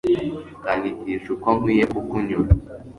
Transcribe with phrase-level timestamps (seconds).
[0.55, 2.51] ukanyigisha uko nkwiye kukunyura